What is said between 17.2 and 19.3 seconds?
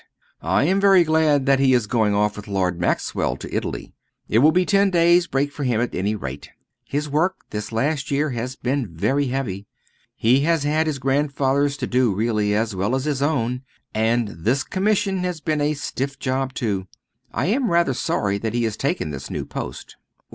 I am rather sorry that he has taken this